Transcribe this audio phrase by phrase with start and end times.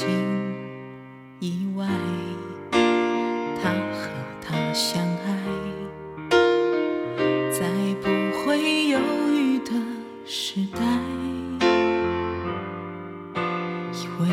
[0.00, 0.08] 曾经
[1.40, 1.84] 以为
[3.62, 4.08] 他和
[4.40, 5.28] 她相爱，
[7.50, 7.68] 在
[8.00, 8.08] 不
[8.38, 8.98] 会犹
[9.30, 9.72] 豫的
[10.24, 10.80] 时代，
[13.92, 14.24] 以为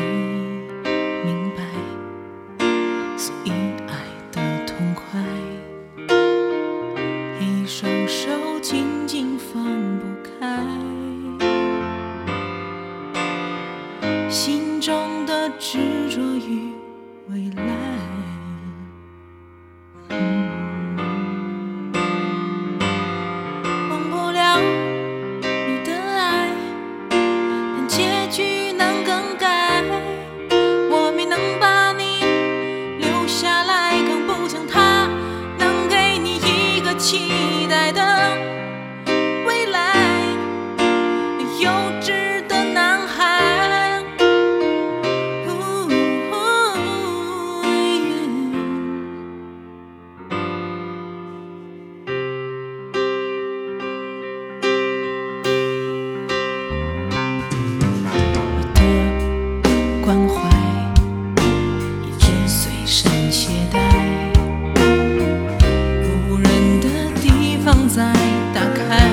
[37.08, 38.02] 期待的
[39.46, 39.94] 未来。
[41.58, 41.70] 幼
[42.02, 44.02] 稚的男孩。
[45.46, 45.50] 呜
[45.90, 46.36] 我
[58.74, 58.80] 的
[60.04, 60.57] 关怀
[67.98, 68.04] 再
[68.54, 69.10] 打开。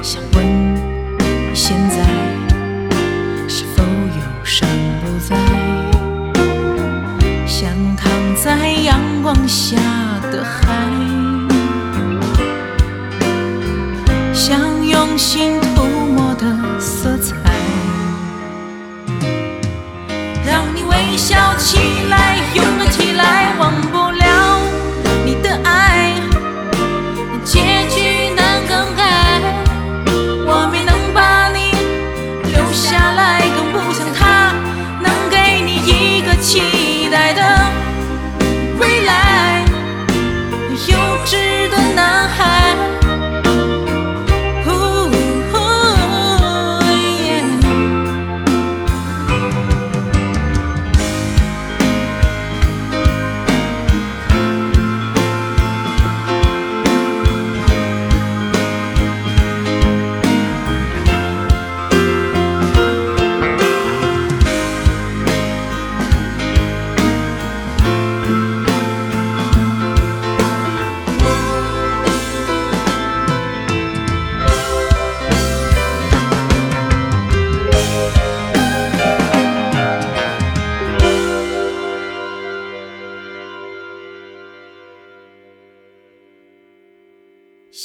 [0.00, 1.96] 想问你现在
[3.48, 4.68] 是否忧伤
[5.00, 5.34] 不再？
[7.44, 9.76] 像躺在阳光下
[10.30, 10.68] 的海，
[14.32, 15.82] 像用心涂
[16.14, 17.34] 抹的色彩，
[20.46, 21.78] 让你微笑起，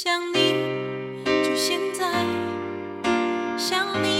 [0.06, 0.54] 想你
[1.24, 2.06] 就现在
[3.58, 4.15] 想你。